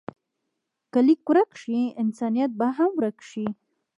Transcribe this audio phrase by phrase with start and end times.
[0.91, 3.45] که لیک ورک شي، انسانیت به هم ورک شي.